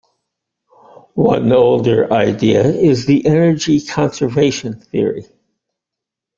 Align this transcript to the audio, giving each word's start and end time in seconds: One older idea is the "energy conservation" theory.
One 1.13 1.51
older 1.51 2.11
idea 2.11 2.65
is 2.65 3.05
the 3.05 3.23
"energy 3.27 3.79
conservation" 3.85 4.79
theory. 4.79 5.27